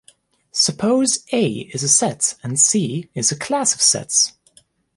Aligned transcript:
Suppose 0.53 1.23
"A" 1.31 1.47
is 1.71 1.83
a 1.83 1.87
set 1.87 2.33
and 2.41 2.59
"C" 2.59 3.07
is 3.13 3.31
a 3.31 3.37
class 3.37 3.75
of 3.75 3.83
sets. 3.83 4.33